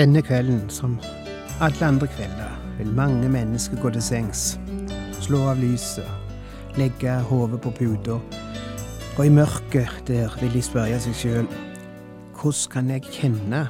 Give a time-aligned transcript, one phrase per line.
[0.00, 1.00] Denne kvelden, som
[1.60, 4.44] alle andre kvelder, vil mange mennesker gå til sengs,
[5.20, 6.08] slå av lyset,
[6.80, 8.16] legge hodet på puta,
[9.18, 11.50] og i mørket der vil de spørre seg sjøl
[12.40, 13.66] hvordan kan jeg kjenne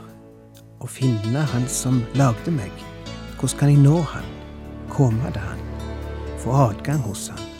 [0.78, 2.70] og finne Han som lagde meg?
[3.40, 4.34] Hvordan kan jeg nå Han,
[4.88, 5.64] komme til Han,
[6.38, 7.59] få adgang hos Han?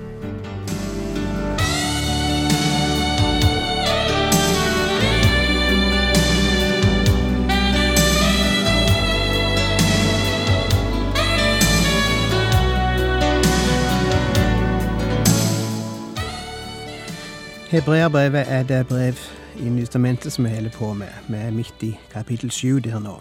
[17.71, 19.15] Hebreabrevet er det brev
[19.59, 21.07] i Nytestamentet som vi holder på med.
[21.29, 23.13] Vi er midt i kapittel 7 der nå.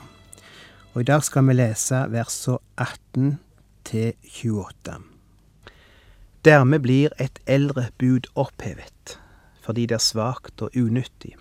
[0.93, 3.39] Og i dag skal vi lese versene 18
[3.85, 4.13] til
[4.45, 4.95] 28.
[6.45, 9.21] Dermed blir et eldre bud opphevet,
[9.63, 11.37] fordi det er svakt og unyttig.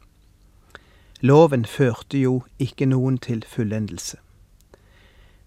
[1.21, 4.17] Loven førte jo ikke noen til fullendelse.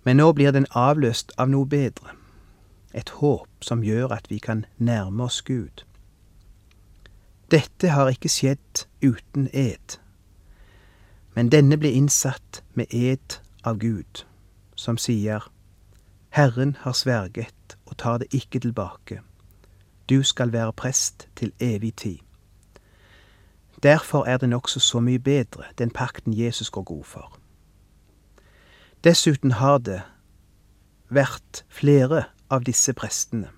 [0.04, 2.10] Men nå blir den avløst av noe bedre,
[2.92, 5.86] et håp som gjør at vi kan nærme oss Gud.
[7.52, 9.98] Dette har ikke skjedd uten ed,
[11.36, 13.34] men denne ble innsatt med ed
[13.68, 14.22] av Gud,
[14.74, 15.44] som sier,
[16.32, 19.20] Herren har sverget og tar det ikke tilbake,
[20.08, 22.18] du skal være prest til evig tid.
[23.82, 27.38] Derfor er den også så mye bedre, den pakten Jesus går god for.
[29.04, 30.00] Dessuten har det
[31.08, 33.48] vært flere av disse prestene,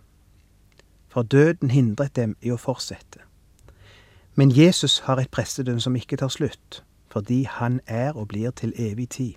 [1.09, 3.23] for døden hindret dem i å fortsette.
[4.35, 8.73] Men Jesus har et prestedømme som ikke tar slutt, fordi han er og blir til
[8.77, 9.35] evig tid.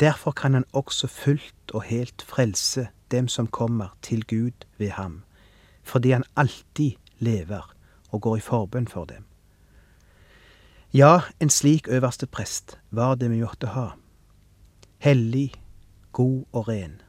[0.00, 5.22] Derfor kan han også fullt og helt frelse dem som kommer til Gud ved ham,
[5.82, 7.74] fordi han alltid lever
[8.10, 9.24] og går i forbønn for dem.
[10.94, 13.88] Ja, en slik øverste prest var det vi måtte ha.
[14.98, 15.52] Hellig,
[16.12, 17.00] god og ren,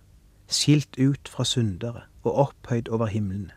[0.48, 3.52] skilt ut fra syndere og opphøyd over himmelen.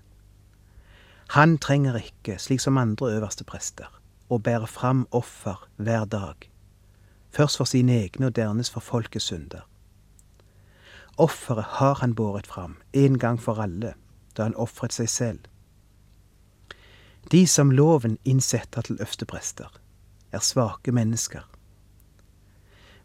[1.30, 3.86] Han trenger ikke, slik som andre øverste prester,
[4.28, 6.48] å bære fram offer hver dag,
[7.30, 9.62] først for sine egne og dernes for folkets synder.
[11.22, 13.94] Offeret har han båret fram, en gang for alle,
[14.36, 15.46] da han ofret seg selv.
[17.30, 19.70] De som loven innsetter til øversteprester,
[20.32, 21.46] er svake mennesker.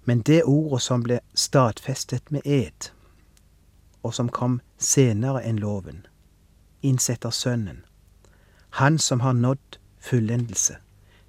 [0.06, 2.90] Men det ordet som ble stadfestet med ed,
[4.02, 6.08] og som kom senere enn loven,
[6.82, 7.86] innsetter Sønnen
[8.76, 10.76] han som har nådd fullendelse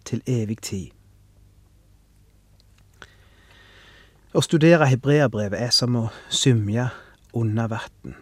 [0.04, 0.88] til evig tid.
[4.34, 6.88] Å studere hebreabrevet er som å symje
[7.38, 8.16] under vann.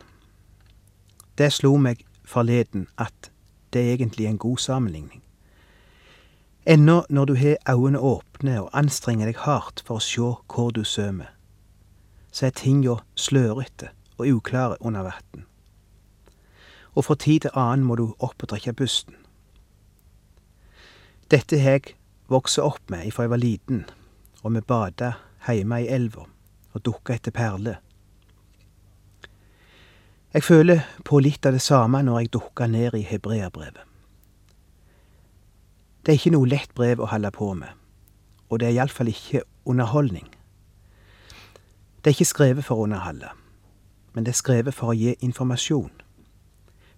[1.41, 3.31] Det slo meg forleden at
[3.73, 5.25] det er egentlig en god sammenligning.
[6.69, 10.85] Ennå når du har øynene åpne og anstrenger deg hardt for å sjå hvor du
[10.85, 11.33] sømer,
[12.29, 15.49] så er tinga slørete og uklare under vatn
[16.95, 19.17] og fra tid til annen må du opp og drikke pusten.
[21.31, 21.97] Dette har jeg
[22.31, 23.85] vokst opp med ifra jeg var liten,
[24.43, 25.15] og vi bada
[25.49, 26.27] heime i elva
[26.75, 27.81] og dukka etter perler.
[30.35, 33.83] Jeg føler på litt av det samme når jeg dukker ned i hebreabrevet.
[36.05, 37.71] Det er ikke noe lett brev å holde på med,
[38.51, 40.27] og det er iallfall ikke underholdning.
[42.03, 43.31] Det er ikke skrevet for å underholde,
[44.13, 46.04] men det er skrevet for å gi informasjon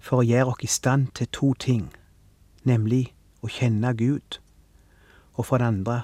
[0.06, 1.88] for å gjøre oss i stand til to ting,
[2.62, 3.11] nemlig
[3.43, 4.38] å kjenne Gud,
[5.35, 5.97] og for det andre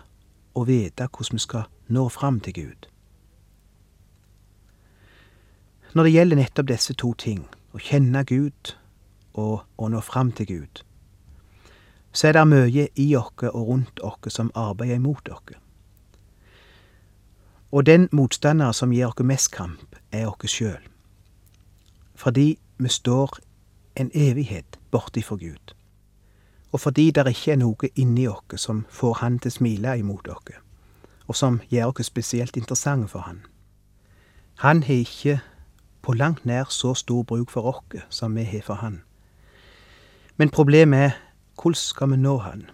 [0.59, 2.89] å vite hvordan vi skal nå fram til Gud.
[5.95, 8.75] Når det gjelder nettopp disse to ting, å kjenne Gud
[9.39, 10.83] og å nå fram til Gud,
[12.13, 15.55] så er det mye i oss og rundt oss som arbeider imot oss.
[17.73, 20.83] Og den motstander som gir oss mest kamp, er oss sjøl.
[22.15, 23.39] Fordi vi står
[23.97, 25.75] en evighet bortifra Gud.
[26.73, 30.29] Og fordi det ikke er noe inni oss som får Han til å smile imot
[30.29, 30.55] oss,
[31.29, 33.43] og som gjør oss spesielt interessante for Han.
[34.57, 35.41] Han har ikke
[36.03, 39.03] på langt nær så stor bruk for oss som vi har for Han.
[40.37, 41.19] Men problemet er
[41.63, 42.71] hvordan skal vi nå Han,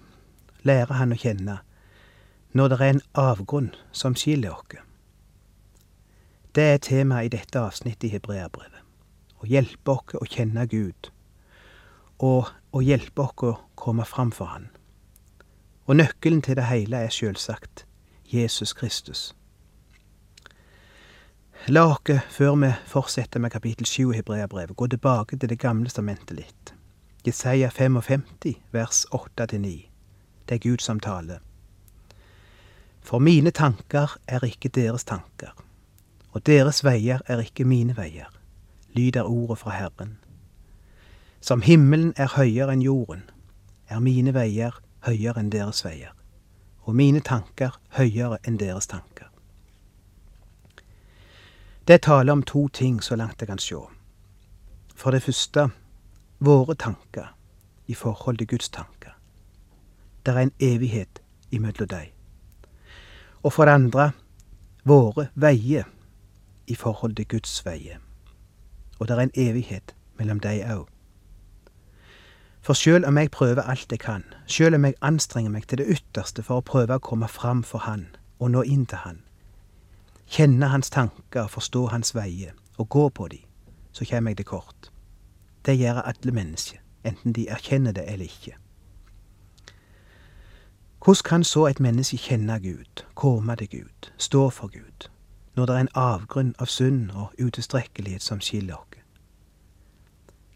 [0.62, 1.58] lære Han å kjenne,
[2.52, 4.84] når det er en avgrunn som skiller oss?
[6.54, 8.77] Det er temaet i dette avsnittet i Hebreabrevet.
[9.38, 11.10] Og hjelpe oss å kjenne Gud,
[12.18, 14.68] og å hjelpe oss å komme fram for Han.
[15.88, 17.86] Og nøkkelen til det hele er sjølsagt
[18.28, 19.32] Jesus Kristus.
[21.66, 25.90] La oss, før vi fortsetter med kapittel 7 i Hebreabrevet, gå tilbake til Det gamle
[25.90, 26.74] stamentet litt.
[27.26, 29.88] Jesaja 55, vers 8-9.
[30.48, 31.38] Det er Gud som taler.
[33.02, 35.52] For mine tanker er ikke deres tanker,
[36.32, 38.28] og deres veier er ikke mine veier,
[38.98, 40.18] lyder ordet fra Herren.
[41.40, 43.22] Som himmelen er høyere enn jorden,
[43.88, 44.74] er mine veier
[45.06, 46.12] høyere enn deres veier,
[46.82, 49.30] og mine tanker høyere enn deres tanker.
[51.88, 53.86] Det taler om to ting så langt jeg kan sjå.
[54.94, 55.68] For det første
[56.38, 57.30] våre tanker
[57.86, 59.14] i forhold til Guds tanker.
[60.26, 62.10] Det er en evighet imellom dem.
[63.42, 64.10] Og for det andre
[64.84, 65.88] våre veier
[66.66, 68.02] i forhold til Guds veier.
[68.98, 70.86] Og det er en evighet mellom dei òg.
[72.60, 75.86] For sjøl om jeg prøver alt jeg kan, sjøl om jeg anstrenger meg til det
[75.88, 78.08] ytterste for å prøve å komme fram for Han
[78.38, 79.22] og nå inn til Han,
[80.28, 83.40] kjenne Hans tanker, forstå Hans veier og gå på de,
[83.92, 84.90] så kommer jeg til kort.
[85.64, 88.56] Det gjør alle mennesker, enten de erkjenner det eller ikke.
[91.04, 95.08] Hvordan kan så et menneske kjenne Gud, komme til Gud, stå for Gud,
[95.56, 98.87] når det er en avgrunn av synd og utilstrekkelighet som skiller oss?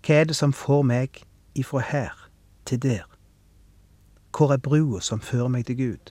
[0.06, 1.22] Hva er det som får meg
[1.54, 2.28] ifra her
[2.66, 3.04] til der?
[4.36, 6.10] Hvor er brua som fører meg til Gud?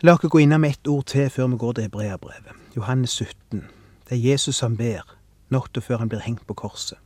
[0.00, 2.52] La oss gå innom ett ord til før vi går til Hebreabrevet.
[2.76, 3.64] Johannes 17.
[4.08, 5.16] Det er Jesus som ber,
[5.50, 6.98] natta før han blir hengt på korset.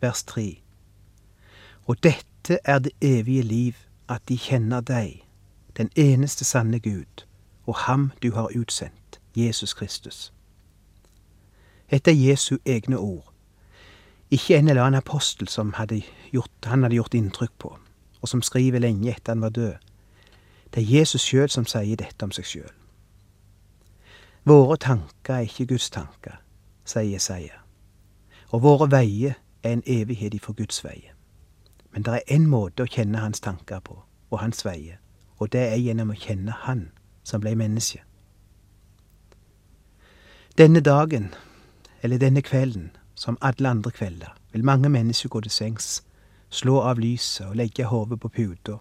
[0.00, 0.60] Vers 3.
[1.86, 3.74] Og dette er det evige liv,
[4.08, 5.22] at de kjenner deg,
[5.76, 7.24] den eneste sanne Gud,
[7.66, 10.32] og ham du har utsendt, Jesus Kristus.
[11.90, 13.29] Dette er Jesu egne ord.
[14.30, 17.78] Ikke en eller annen apostel som hadde gjort, han hadde gjort inntrykk på,
[18.20, 19.74] og som skriver lenge etter han var død.
[20.74, 22.74] Det er Jesus sjøl som sier dette om seg sjøl.
[24.46, 26.38] Våre tanker er ikke Guds tanker,
[26.86, 27.58] sier Jesaja,
[28.50, 31.12] og våre veier er en evighet ifra Guds veier.
[31.90, 33.98] Men det er én måte å kjenne hans tanker på,
[34.30, 35.00] og hans veier,
[35.38, 36.90] og det er gjennom å kjenne Han
[37.24, 38.02] som ble menneske.
[40.58, 41.34] Denne dagen,
[42.02, 42.90] eller denne kvelden,
[43.20, 46.02] som alle andre kvelder vil mange mennesker gå til sengs,
[46.48, 48.78] slå av lyset og legge hodet på puta,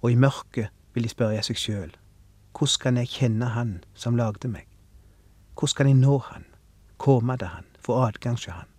[0.00, 1.92] og i mørket vil de spørre seg sjøl
[2.56, 4.64] hvordan kan jeg kjenne Han som lagde meg?
[5.58, 6.44] Hvordan kan jeg nå Han,
[6.96, 8.70] komme til Han, få adgang til Han?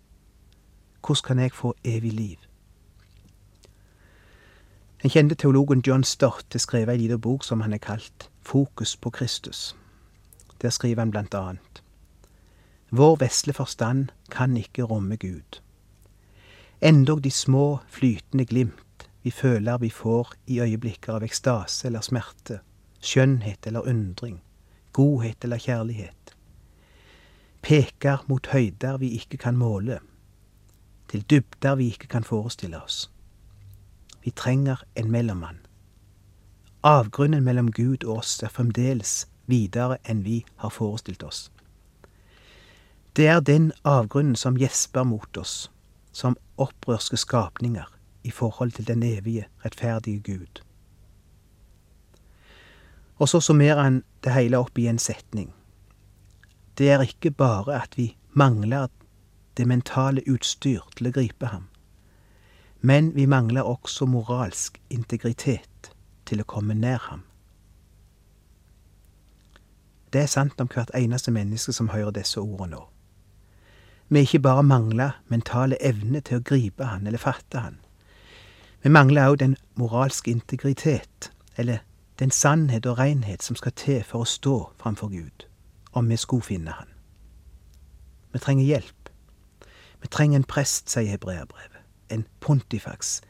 [1.06, 2.36] Hvordan kan jeg få evig liv?
[5.02, 8.96] Den kjente teologen John Stott har skrevet ei lita bok som han har kalt Fokus
[8.96, 9.76] på Kristus.
[10.62, 11.82] Der skriver han blant annet
[12.90, 15.60] vår vesle forstand kan ikke romme Gud.
[16.80, 22.60] Endog de små, flytende glimt vi føler vi får i øyeblikker av ekstase eller smerte,
[23.00, 24.38] skjønnhet eller undring,
[24.92, 26.36] godhet eller kjærlighet,
[27.62, 29.98] peker mot høyder vi ikke kan måle,
[31.08, 33.10] til dybder vi ikke kan forestille oss.
[34.24, 35.58] Vi trenger en mellommann.
[36.82, 41.50] Avgrunnen mellom Gud og oss er fremdeles videre enn vi har forestilt oss.
[43.18, 45.70] Det er den avgrunnen som gjesper mot oss,
[46.12, 47.86] som opprørske skapninger
[48.22, 50.60] i forhold til den evige, rettferdige Gud.
[53.16, 55.50] Og så summerer han det hele opp i en setning.
[56.78, 58.86] Det er ikke bare at vi mangler
[59.56, 61.64] det mentale utstyr til å gripe ham,
[62.80, 65.90] men vi mangler også moralsk integritet
[66.26, 67.26] til å komme nær ham.
[70.12, 72.84] Det er sant om hvert eneste menneske som hører disse ordene nå
[74.08, 77.76] vi ikke bare mangler mentale evne til å gripe han eller fatte han.
[78.82, 81.78] Vi mangler òg den moralske integritet, eller
[82.18, 85.44] den sannhet og renhet som skal til for å stå framfor Gud,
[85.92, 86.88] om vi skulle finne han.
[88.32, 89.12] Vi trenger hjelp.
[90.00, 93.20] Vi trenger en prest, sier hebreerbrevet, en pontifax,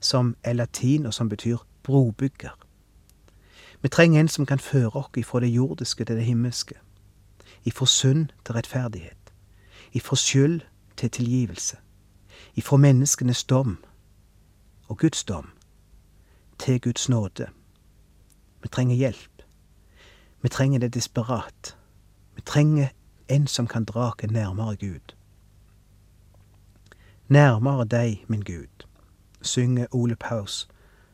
[0.00, 2.56] som er latin og som betyr brobygger.
[3.82, 6.74] Vi trenger en som kan føre oss ifra det jordiske til det himmelske,
[7.64, 9.25] ifra synd til rettferdighet
[9.96, 10.60] ifra skyld
[10.96, 11.76] til tilgivelse,
[12.54, 13.84] ifra menneskenes dom
[14.88, 15.50] og Guds dom
[16.58, 17.46] til Guds nåde.
[18.62, 19.42] Vi trenger hjelp.
[20.42, 21.76] Vi trenger det desperat.
[22.34, 22.88] Vi trenger
[23.28, 25.14] en som kan dra oss nærmere Gud.
[27.28, 28.86] Nærmere deg, min Gud,
[29.42, 30.68] synger Ole Paus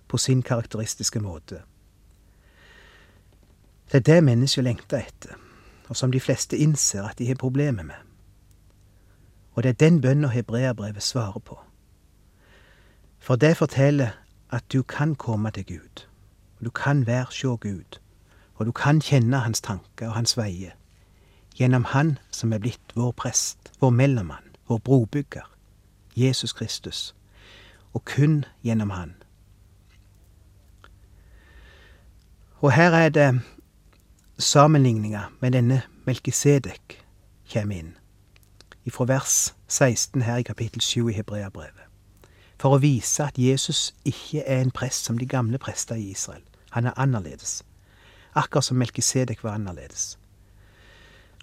[0.09, 1.62] på sin karakteristiske måte.
[3.93, 5.35] Det er det mennesket lengter etter,
[5.89, 8.12] og som de fleste innser at de har problemer med.
[9.55, 11.59] Og det er den bønna hebreerbrevet svarer på.
[13.19, 14.09] For det forteller
[14.51, 16.07] at du kan komme til Gud,
[16.65, 17.99] du kan være sjå Gud,
[18.55, 20.71] og du kan kjenne hans tanker og hans veier,
[21.55, 25.51] gjennom Han som er blitt vår prest, vår mellommann, vår brobygger,
[26.17, 27.15] Jesus Kristus,
[27.93, 29.15] og kun gjennom Han.
[32.61, 33.41] Og her er det
[34.39, 37.05] sammenligninga med denne Melkisedek
[37.53, 37.97] kommer inn,
[38.85, 41.87] ifra vers 16 her i kapittel 7 i Hebreabrevet,
[42.59, 46.43] for å vise at Jesus ikke er en prest som de gamle prester i Israel.
[46.71, 47.62] Han er annerledes,
[48.35, 50.19] akkurat som Melkisedek var annerledes.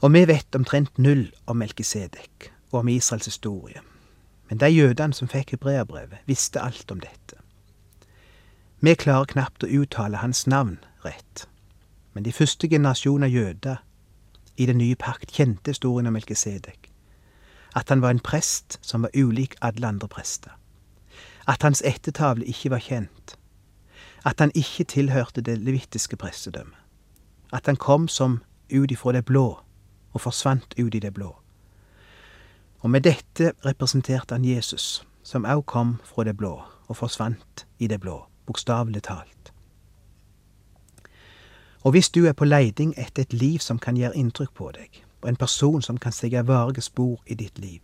[0.01, 3.81] Og vi vet omtrent null om Melkisedek og om Israels historie.
[4.49, 7.37] Men de jødene som fikk hebreabrevet, visste alt om dette.
[8.79, 11.45] Vi klarer knapt å uttale hans navn rett,
[12.13, 13.83] men de første generasjoner jøder
[14.57, 16.88] i den nye pakt kjente historien om Melkisedek.
[17.75, 20.51] At han var en prest som var ulik alle andre prester.
[21.47, 23.37] At hans ettertavle ikke var kjent.
[24.25, 26.77] At han ikke tilhørte det levittiske prestedømmet.
[27.53, 28.41] At han kom som
[28.73, 29.59] ut ifra det blå
[30.13, 31.35] og forsvant ut i det blå.
[32.79, 37.87] Og med dette representerte han Jesus, som òg kom fra det blå og forsvant i
[37.87, 39.53] det blå, bokstavelig talt.
[41.83, 45.03] Og hvis du er på leiding etter et liv som kan gjøre inntrykk på deg,
[45.27, 47.79] en person som kan stige varige spor i ditt liv,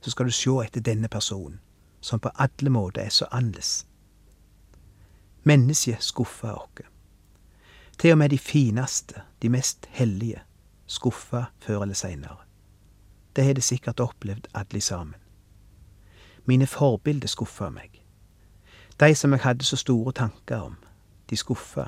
[0.00, 1.60] så skal du se etter denne personen,
[2.00, 3.86] som på alle måter er så annerledes.
[5.42, 6.86] Mennesket skuffer oss.
[7.98, 10.40] Til og med de fineste, de mest hellige,
[10.86, 12.36] skuffer før eller seinere.
[13.36, 15.14] Det har de sikkert opplevd alle sammen.
[16.44, 18.02] Mine forbilder skuffa meg.
[19.00, 20.76] De som jeg hadde så store tanker om,
[21.30, 21.86] de skuffa.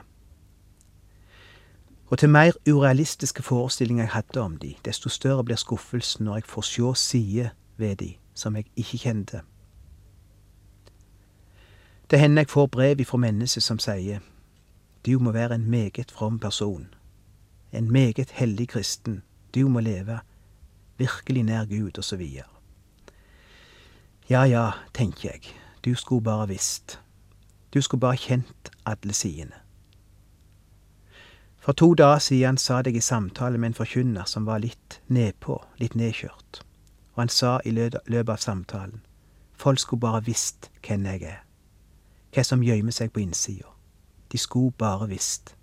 [2.12, 6.48] Og til mer urealistiske forestillinger jeg hadde om de, desto større blir skuffelsen når jeg
[6.52, 9.40] får sjå sider ved de som jeg ikke kjente.
[12.10, 14.20] Det hender jeg får brev ifra mennesker som sier
[15.06, 16.92] du må være en meget from person
[17.72, 19.22] en meget hellig kristen,
[19.54, 20.18] du må leve
[20.98, 22.44] virkelig nær Gud, og så videre.
[24.30, 25.40] Ja ja, tenker jeg,
[25.84, 27.00] du skulle bare visst.
[27.74, 29.61] Du skulle bare kjent alle sidene.
[31.62, 35.60] For to dager siden sa jeg i samtale med en forkynner som var litt nedpå,
[35.78, 36.58] litt nedkjørt,
[37.14, 39.04] og han sa i løpet av samtalen,
[39.54, 41.44] folk skulle bare visst hvem jeg er,
[42.34, 43.70] hva som gjemmer seg på innsida.
[44.32, 45.54] De skulle bare visst.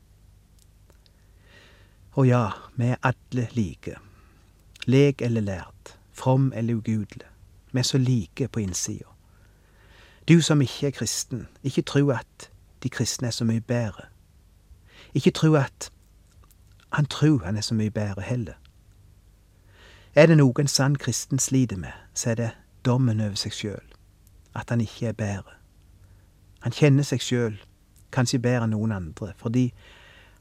[2.16, 2.46] Og ja,
[2.78, 3.98] vi er alle like.
[4.88, 7.28] Lek eller lært, from eller ugudelig.
[7.72, 9.10] Vi er så like på innsida.
[10.28, 12.50] Du som ikke er kristen, ikke tro at
[12.84, 14.09] de kristne er så mye bedre.
[15.14, 15.92] Ikke tro at
[16.94, 18.54] han tror han er så mye bedre heller.
[20.16, 22.50] Er det noe en sann kristen sliter med, så er det
[22.86, 23.86] dommen over seg sjøl,
[24.56, 25.54] at han ikke er bedre.
[26.60, 27.60] Han kjenner seg sjøl
[28.12, 29.70] kanskje bedre enn noen andre, fordi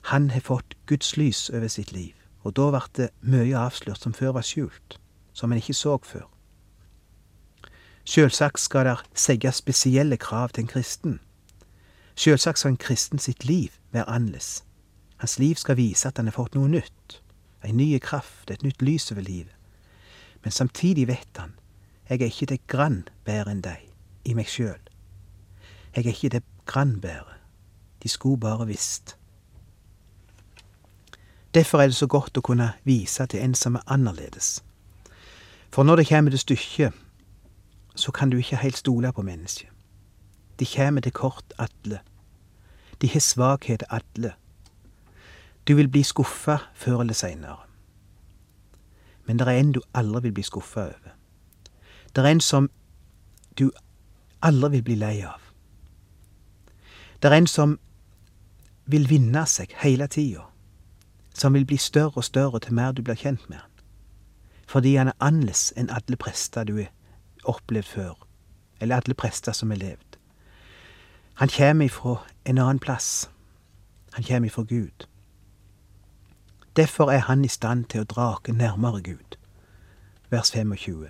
[0.09, 4.17] han har fått Guds lys over sitt liv, og da ble det mye avslørt som
[4.17, 4.99] før var skjult,
[5.33, 6.27] som en ikke så før.
[8.09, 11.19] Sjølsagt skal der settes spesielle krav til en kristen.
[12.19, 14.65] Sjølsagt skal en kristen sitt liv være annerledes.
[15.17, 17.21] Hans liv skal vise at han har fått noe nytt,
[17.63, 19.55] ei ny kraft, et nytt lys over livet.
[20.43, 21.55] Men samtidig vet han,
[22.09, 23.87] jeg er ikke det grann bedre enn deg,
[24.27, 24.83] i meg sjøl.
[25.95, 27.39] Jeg er ikke det grann bedre.
[28.03, 29.15] De skulle bare visst.
[31.55, 34.59] Derfor er det så godt å kunne vise til en som er annerledes.
[35.71, 36.93] For når det kommer til stykket,
[37.95, 39.71] så kan du ikke helt stole på mennesket.
[40.59, 42.01] De kommer til kort alle.
[43.01, 44.33] De har svakheter alle.
[45.69, 47.65] Du vil bli skuffa før eller seinere.
[49.27, 51.15] Men det er en du aldri vil bli skuffa over.
[52.17, 52.71] Det er en som
[53.59, 53.71] du
[54.43, 55.41] aldri vil bli lei av.
[57.23, 57.79] Det er en som
[58.87, 60.49] vil vinne seg hele tida
[61.39, 63.71] som vil bli større og større til mer du blir kjent med han.
[64.69, 66.91] Fordi han er annerledes enn alle prester du har
[67.49, 68.15] opplevd før,
[68.81, 70.08] eller alle prester som har levd.
[71.39, 73.31] Han kommer ifra en annen plass.
[74.13, 75.07] Han kommer ifra Gud.
[76.77, 79.37] Derfor er han i stand til å drake nærmere Gud.
[80.31, 81.07] Vers 25.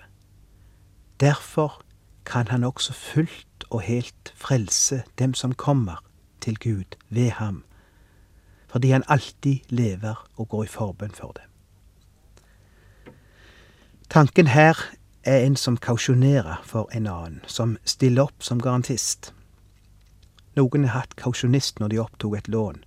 [1.20, 1.80] Derfor
[2.24, 6.04] kan han også fullt og helt frelse dem som kommer
[6.40, 7.64] til Gud ved ham
[8.68, 11.48] fordi han alltid lever og går i forbønn for dem.
[14.10, 14.76] Tanken her
[15.24, 19.32] er en som kausjonerer for en annen, som stiller opp som garantist.
[20.58, 22.82] Noen har hatt kausjonist når de opptok et lån,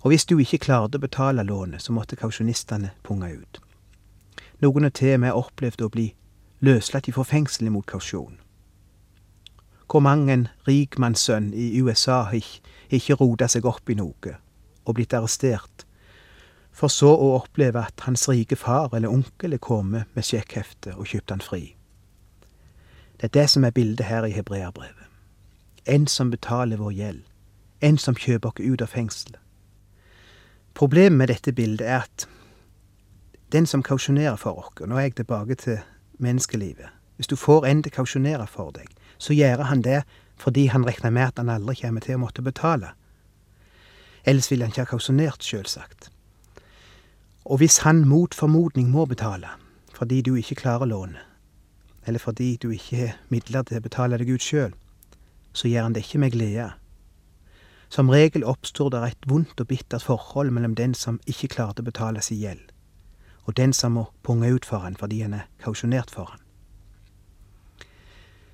[0.00, 3.60] og hvis du ikke klarte å betale lånet, så måtte kausjonistene punge ut.
[4.64, 6.06] Noen har til og med opplevd å bli
[6.64, 8.38] løslatt ifra fengsel mot kausjon.
[9.90, 10.36] Hvor mange
[10.68, 12.48] rikmannssønn i USA har
[12.90, 14.36] ikke rota seg opp i noe
[14.86, 15.84] og blitt arrestert,
[16.72, 21.10] for så å oppleve at hans rike far eller onkel er kommet med sjekkhefte og
[21.10, 21.62] kjøpt han fri.
[23.20, 25.09] Det er det som er bildet her i hebreerbrevet.
[25.86, 27.22] En som betaler vår gjeld.
[27.80, 29.40] En som kjøper oss ut av fengselet.
[30.74, 32.28] Problemet med dette bildet er at
[33.52, 35.80] den som kausjonerer for oss, nå er jeg tilbake til
[36.18, 38.86] menneskelivet Hvis du får en til å kausjonere for deg,
[39.18, 40.04] så gjør han det
[40.40, 42.94] fordi han regner med at han aldri kommer til å måtte betale.
[44.24, 46.08] Ellers ville han ikke ha kausjonert, sjølsagt.
[47.44, 49.52] Og hvis han mot formodning må betale,
[49.92, 51.20] fordi du ikke klarer lånet,
[52.06, 54.72] eller fordi du ikke har midler til å betale deg ut sjøl,
[55.52, 56.70] så gjør han det ikke med glede.
[57.90, 61.88] Som regel oppstår det et vondt og bittert forhold mellom den som ikke klarte å
[61.88, 62.70] betale sin gjeld,
[63.44, 66.42] og den som må punge ut for han fordi han er kausjonert for han.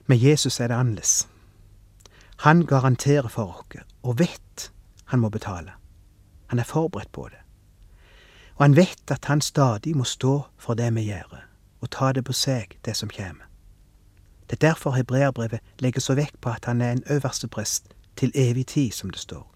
[0.06, 1.28] Med Jesus er det annerledes.
[2.46, 4.70] Han garanterer for oss, og vet
[5.04, 5.72] han må betale.
[6.46, 7.42] Han er forberedt på det.
[8.56, 11.42] Og han vet at han stadig må stå for det vi gjør,
[11.80, 13.44] og ta det på seg, det som kommer.
[14.50, 17.84] Det er derfor hebreerbrevet legger så vekt på at han er en øverste prest
[18.16, 19.54] til evig tid, som det står.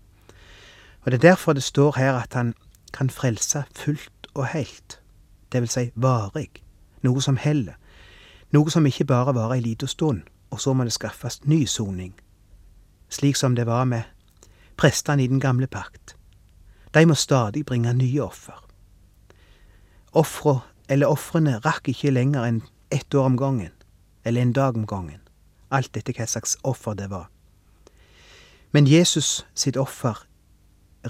[1.01, 2.55] Og det er derfor det står her at han
[2.93, 5.01] kan frelse fullt og helt,
[5.53, 6.51] det vil si varig,
[7.03, 7.75] noe som heller,
[8.51, 12.15] noe som ikke bare varer ei lita stund, og så må det skaffes ny soning,
[13.09, 14.03] slik som det var med
[14.77, 16.17] prestene i den gamle pakt.
[16.95, 18.67] De må stadig bringe nye offer.
[20.13, 23.75] Ofre, eller ofrene rakk ikke lenger enn ett år om gangen,
[24.25, 25.21] eller en dag om gangen,
[25.71, 27.30] alt etter hva slags offer det var.
[28.73, 30.26] Men Jesus sitt offer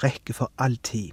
[0.02, 1.12] rekker for all tid.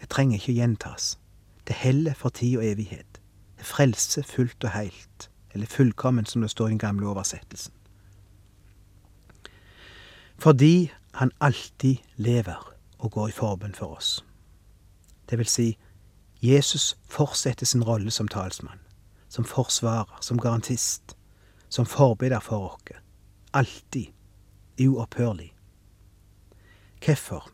[0.00, 1.18] Det trenger ikke gjentas.
[1.66, 3.20] Det heller for tid og evighet.
[3.58, 7.72] Det frelser fullt og heilt, eller fullkommen, som det står i den gamle oversettelsen.
[10.38, 14.24] Fordi han alltid lever og går i forbønn for oss.
[15.30, 15.78] Det vil si,
[16.42, 18.78] Jesus fortsetter sin rolle som talsmann,
[19.28, 21.17] som forsvarer, som garantist,
[21.68, 22.98] som forbereder for oss.
[23.52, 24.06] Alltid.
[24.80, 25.54] Uopphørlig.
[27.04, 27.50] Hvorfor?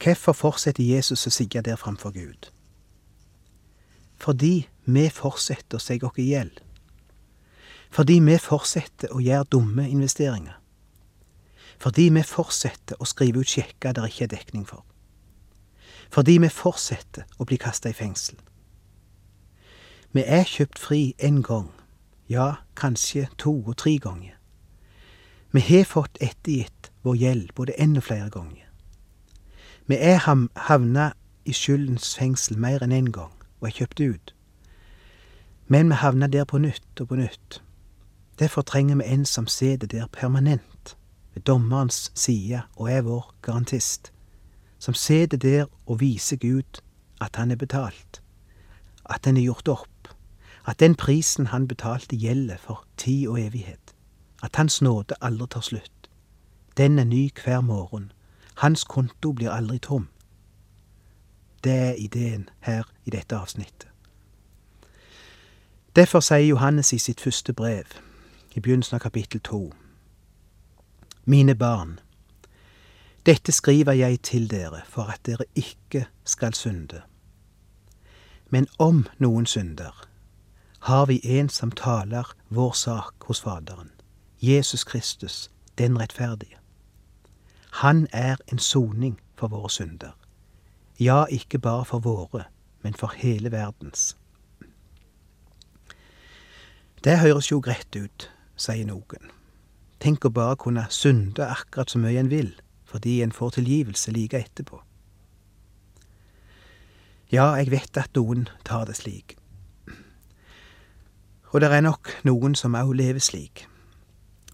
[0.00, 2.48] Hvorfor fortsetter Jesus å sigge der framfor Gud?
[4.20, 6.52] Fordi vi fortsetter å si oss i hjel.
[7.90, 10.56] Fordi vi fortsetter å gjøre dumme investeringer.
[11.80, 14.84] Fordi vi fortsetter å skrive ut sjekker der ikke er dekning for.
[16.12, 18.36] Fordi vi fortsetter å bli kasta i fengsel.
[20.12, 21.70] Vi er kjøpt fri en gang,
[22.30, 24.36] ja, kanskje to og tre ganger.
[25.50, 28.68] Vi har fått ettergitt vår gjeld både enda flere ganger.
[29.90, 30.22] Vi er
[30.68, 31.10] havna
[31.44, 34.34] i skyldens fengsel mer enn én en gang og er kjøpt ut.
[35.66, 37.58] Men vi havna der på nytt og på nytt.
[38.38, 40.96] Derfor trenger vi en som sitter der permanent,
[41.34, 44.12] ved dommerens side og er vår garantist,
[44.78, 46.80] som sitter der og viser Gud
[47.20, 48.22] at han er betalt,
[49.04, 49.89] at han er gjort opp,
[50.70, 53.94] at den prisen han betalte gjelder for tid og evighet,
[54.42, 56.10] at hans nåde aldri tar slutt.
[56.76, 58.12] Den er ny hver morgen,
[58.54, 60.08] hans konto blir aldri tom.
[61.64, 63.88] Det er ideen her i dette avsnittet.
[65.96, 67.84] Derfor sier Johannes i sitt første brev,
[68.54, 69.72] i begynnelsen av kapittel to,
[71.24, 71.98] Mine barn,
[73.26, 77.02] dette skriver jeg til dere for at dere ikke skal synde.
[78.50, 80.09] Men om noen synder,
[80.80, 83.90] har vi en som taler vår sak hos Faderen,
[84.40, 86.56] Jesus Kristus, den rettferdige.
[87.70, 90.16] Han er en soning for våre synder.
[91.00, 92.44] Ja, ikke bare for våre,
[92.82, 94.16] men for hele verdens.
[97.04, 99.30] Det høres jo greit ut, sier noen.
[100.00, 102.52] Tenk å bare kunne synde akkurat så mye en vil,
[102.84, 104.80] fordi en får tilgivelse like etterpå.
[107.32, 109.39] Ja, jeg vet at noen tar det slik.
[111.50, 113.66] Og det er nok noen som òg lever slik.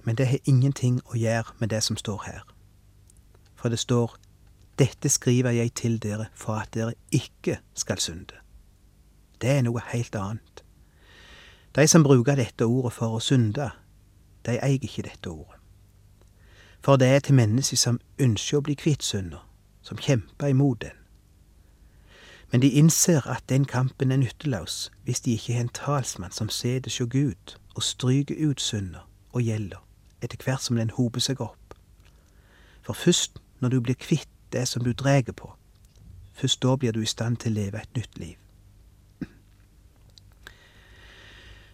[0.05, 2.43] Men det har ingenting å gjøre med det som står her.
[3.57, 4.17] For det står
[4.79, 8.37] dette skriver jeg til dere for at dere ikke skal synde.
[9.41, 10.63] Det er noe helt annet.
[11.77, 13.71] De som bruker dette ordet for å synde,
[14.47, 15.61] de eier ikke dette ordet.
[16.81, 19.43] For det er til mennesker som ønsker å bli kvitt synder,
[19.83, 21.06] som kjemper imot den.
[22.51, 26.49] Men de innser at den kampen er nytteløs hvis de ikke har en talsmann som
[26.49, 29.83] sitter hos Gud og stryker ut synder og gjelder
[30.23, 31.75] etter hvert som den hoper seg opp.
[32.83, 35.53] For først når du blir kvitt det som du drar på,
[36.33, 38.37] først da blir du i stand til å leve et nytt liv.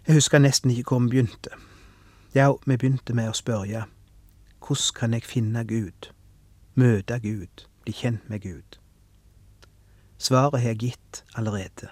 [0.06, 1.50] Jeg husker nesten ikke hvor vi begynte.
[2.34, 3.84] Ja, vi begynte med å spørre
[4.62, 6.10] hvordan kan jeg finne Gud,
[6.74, 8.81] møte Gud, bli kjent med Gud?
[10.22, 11.88] Svaret har jeg gitt allerede.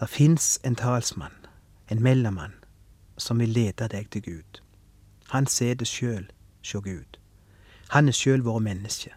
[0.00, 1.34] Det fins en talsmann,
[1.90, 2.54] en mellommann,
[3.18, 4.60] som vil lede deg til Gud.
[5.34, 6.28] Han ser det sjøl
[6.62, 7.18] sjå Gud.
[7.88, 9.10] Han er sjøl våre menneske.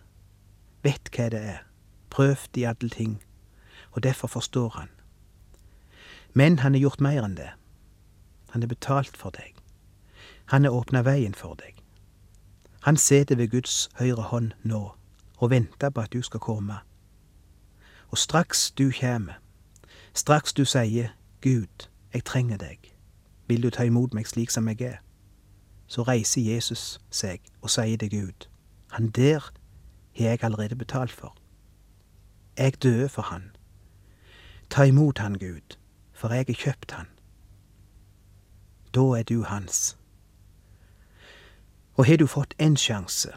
[0.81, 1.61] Vet hva det er.
[2.09, 3.19] Prøvd i alle ting.
[3.91, 4.89] Og derfor forstår han.
[6.33, 7.51] Men han har gjort mer enn det.
[8.49, 9.53] Han har betalt for deg.
[10.45, 11.77] Han har åpna veien for deg.
[12.81, 14.83] Han sitter ved Guds høyre hånd nå
[15.37, 16.81] og venter på at du skal komme.
[18.15, 19.29] Og straks du kjem,
[20.13, 21.09] straks du sier
[21.41, 22.93] Gud, jeg trenger deg,
[23.47, 25.01] vil du ta imot meg slik som jeg er,
[25.91, 28.47] så reiser Jesus seg og sier til Gud,
[28.95, 29.51] han der
[30.15, 31.35] har jeg allerede betalt for.
[32.57, 33.51] Jeg døde for han.
[34.69, 35.75] Ta imot han, Gud,
[36.13, 37.11] for jeg har kjøpt han.
[38.95, 39.97] Da er du hans.
[41.99, 43.35] Og har du fått en sjanse,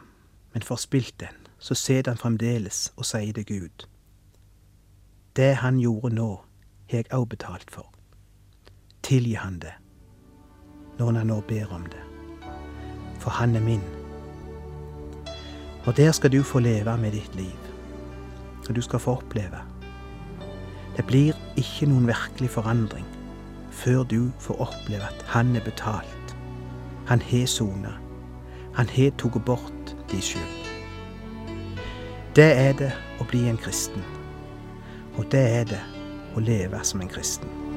[0.54, 3.88] men forspilt den, så sitter han fremdeles og sier til Gud,
[5.38, 6.29] det han gjorde nå,
[6.90, 7.87] har jeg òg betalt for.
[9.07, 9.70] Tilgi han det,
[10.98, 12.03] når han nå ber om det,
[13.22, 13.85] for han er min.
[15.87, 17.70] Og der skal du få leve med ditt liv,
[18.68, 19.62] og du skal få oppleve.
[20.96, 23.07] Det blir ikke noen virkelig forandring
[23.70, 26.37] før du får oppleve at han er betalt.
[27.07, 27.94] Han har sona.
[28.74, 30.66] Han har tatt bort de skyld.
[32.35, 34.17] Det er det å bli en kristen.
[35.18, 35.81] Og det er det
[36.38, 37.67] å leve som en kristen.